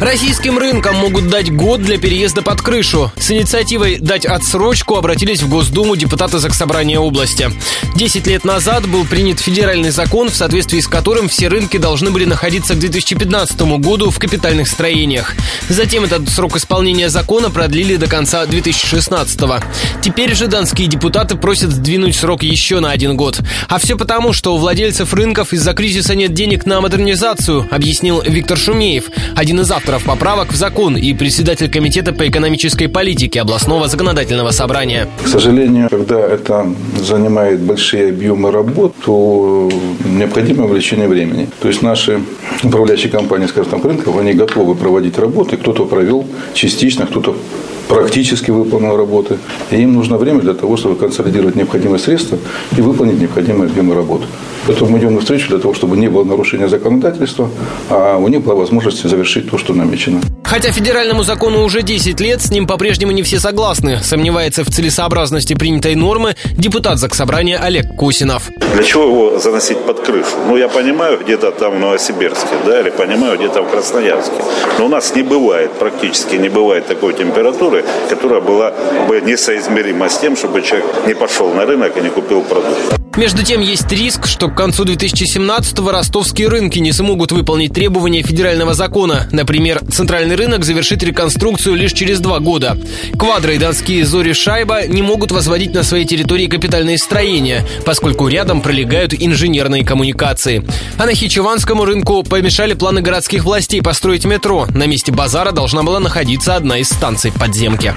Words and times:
Российским 0.00 0.58
рынкам 0.58 0.94
могут 0.94 1.28
дать 1.28 1.52
год 1.52 1.82
для 1.82 1.98
переезда 1.98 2.40
под 2.42 2.62
крышу. 2.62 3.10
С 3.18 3.32
инициативой 3.32 3.98
«Дать 3.98 4.26
отсрочку» 4.26 4.94
обратились 4.94 5.42
в 5.42 5.48
Госдуму 5.48 5.96
депутаты 5.96 6.38
Заксобрания 6.38 7.00
области. 7.00 7.50
Десять 7.96 8.28
лет 8.28 8.44
назад 8.44 8.86
был 8.86 9.04
принят 9.04 9.40
федеральный 9.40 9.90
закон, 9.90 10.30
в 10.30 10.36
соответствии 10.36 10.78
с 10.78 10.86
которым 10.86 11.28
все 11.28 11.48
рынки 11.48 11.78
должны 11.78 12.12
были 12.12 12.26
находиться 12.26 12.74
к 12.74 12.78
2015 12.78 13.60
году 13.80 14.10
в 14.10 14.20
капитальных 14.20 14.68
строениях. 14.68 15.34
Затем 15.68 16.04
этот 16.04 16.28
срок 16.28 16.56
исполнения 16.56 17.08
закона 17.08 17.50
продлили 17.50 17.96
до 17.96 18.06
конца 18.06 18.46
2016 18.46 19.40
-го. 19.40 19.64
Теперь 20.00 20.36
же 20.36 20.46
донские 20.46 20.86
депутаты 20.86 21.36
просят 21.36 21.72
сдвинуть 21.72 22.14
срок 22.14 22.44
еще 22.44 22.78
на 22.78 22.92
один 22.92 23.16
год. 23.16 23.40
А 23.68 23.80
все 23.80 23.96
потому, 23.96 24.32
что 24.32 24.54
у 24.54 24.58
владельцев 24.58 25.12
рынков 25.12 25.52
из-за 25.52 25.72
кризиса 25.74 26.14
нет 26.14 26.32
денег 26.32 26.66
на 26.66 26.80
модернизацию, 26.80 27.66
объяснил 27.68 28.22
Виктор 28.24 28.56
Шумеев, 28.56 29.06
один 29.34 29.60
из 29.60 29.70
авторов 29.72 29.87
поправок 30.04 30.52
в 30.52 30.56
закон 30.56 30.96
и 30.96 31.14
председатель 31.14 31.70
Комитета 31.70 32.12
по 32.12 32.28
экономической 32.28 32.88
политике 32.88 33.40
областного 33.40 33.88
законодательного 33.88 34.50
собрания. 34.50 35.08
К 35.24 35.28
сожалению, 35.28 35.88
когда 35.88 36.20
это 36.20 36.66
занимает 37.00 37.60
большие 37.60 38.10
объемы 38.10 38.50
работ, 38.50 38.94
то 39.04 39.70
необходимо 40.04 40.66
увеличение 40.66 41.08
времени. 41.08 41.48
То 41.62 41.68
есть 41.68 41.82
наши 41.82 42.20
управляющие 42.62 43.10
компании, 43.10 43.46
скажем, 43.46 43.70
там, 43.70 43.82
рынков, 43.82 44.18
они 44.18 44.34
готовы 44.34 44.74
проводить 44.74 45.18
работы. 45.18 45.56
Кто-то 45.56 45.86
провел 45.86 46.26
частично, 46.52 47.06
кто-то 47.06 47.34
практически 47.88 48.50
выполнил 48.50 48.96
работы. 48.96 49.38
И 49.70 49.76
им 49.76 49.94
нужно 49.94 50.18
время 50.18 50.40
для 50.40 50.54
того, 50.54 50.76
чтобы 50.76 50.96
консолидировать 50.96 51.56
необходимые 51.56 51.98
средства 51.98 52.38
и 52.76 52.82
выполнить 52.82 53.20
необходимые 53.20 53.70
объемы 53.70 53.94
работы. 53.94 54.26
Поэтому 54.68 54.90
мы 54.90 54.98
идем 54.98 55.14
навстречу 55.14 55.48
для 55.48 55.58
того, 55.58 55.72
чтобы 55.72 55.96
не 55.96 56.08
было 56.08 56.24
нарушения 56.24 56.68
законодательства, 56.68 57.48
а 57.88 58.18
у 58.18 58.28
них 58.28 58.42
была 58.42 58.54
возможность 58.54 59.02
завершить 59.02 59.50
то, 59.50 59.56
что 59.56 59.72
намечено. 59.72 60.20
Хотя 60.44 60.72
федеральному 60.72 61.22
закону 61.22 61.64
уже 61.64 61.80
10 61.80 62.20
лет, 62.20 62.42
с 62.42 62.50
ним 62.50 62.66
по-прежнему 62.66 63.12
не 63.12 63.22
все 63.22 63.40
согласны. 63.40 64.00
Сомневается 64.02 64.64
в 64.64 64.68
целесообразности 64.68 65.54
принятой 65.54 65.94
нормы 65.94 66.36
депутат 66.52 66.98
Заксобрания 66.98 67.58
Олег 67.58 67.96
Кусинов. 67.96 68.50
Для 68.74 68.82
чего 68.82 69.04
его 69.04 69.38
заносить 69.38 69.78
под 69.78 70.00
крышу? 70.00 70.36
Ну, 70.46 70.58
я 70.58 70.68
понимаю, 70.68 71.18
где-то 71.18 71.50
там 71.50 71.76
в 71.76 71.80
Новосибирске, 71.80 72.56
да, 72.66 72.80
или 72.82 72.90
понимаю, 72.90 73.38
где-то 73.38 73.62
в 73.62 73.70
Красноярске. 73.70 74.36
Но 74.78 74.84
у 74.84 74.88
нас 74.88 75.14
не 75.14 75.22
бывает, 75.22 75.72
практически 75.78 76.36
не 76.36 76.50
бывает 76.50 76.86
такой 76.86 77.14
температуры, 77.14 77.86
которая 78.10 78.42
была 78.42 78.74
бы 79.08 79.22
несоизмерима 79.22 80.10
с 80.10 80.18
тем, 80.18 80.36
чтобы 80.36 80.60
человек 80.60 80.86
не 81.06 81.14
пошел 81.14 81.54
на 81.54 81.64
рынок 81.64 81.96
и 81.96 82.02
не 82.02 82.10
купил 82.10 82.42
продукт. 82.42 83.07
Между 83.18 83.42
тем, 83.42 83.60
есть 83.60 83.90
риск, 83.90 84.28
что 84.28 84.46
к 84.46 84.54
концу 84.54 84.84
2017-го 84.84 85.90
ростовские 85.90 86.46
рынки 86.46 86.78
не 86.78 86.92
смогут 86.92 87.32
выполнить 87.32 87.72
требования 87.72 88.22
федерального 88.22 88.74
закона. 88.74 89.28
Например, 89.32 89.80
центральный 89.90 90.36
рынок 90.36 90.64
завершит 90.64 91.02
реконструкцию 91.02 91.74
лишь 91.74 91.92
через 91.94 92.20
два 92.20 92.38
года. 92.38 92.78
Квадро 93.18 93.52
и 93.52 93.58
донские 93.58 94.06
зори 94.06 94.34
Шайба 94.34 94.86
не 94.86 95.02
могут 95.02 95.32
возводить 95.32 95.74
на 95.74 95.82
своей 95.82 96.04
территории 96.04 96.46
капитальные 96.46 96.96
строения, 96.96 97.66
поскольку 97.84 98.28
рядом 98.28 98.60
пролегают 98.60 99.12
инженерные 99.12 99.84
коммуникации. 99.84 100.64
А 100.96 101.04
на 101.04 101.12
Хичеванскому 101.12 101.84
рынку 101.84 102.22
помешали 102.22 102.74
планы 102.74 103.00
городских 103.00 103.42
властей 103.42 103.82
построить 103.82 104.26
метро. 104.26 104.68
На 104.72 104.86
месте 104.86 105.10
базара 105.10 105.50
должна 105.50 105.82
была 105.82 105.98
находиться 105.98 106.54
одна 106.54 106.78
из 106.78 106.88
станций 106.88 107.32
подземки. 107.32 107.96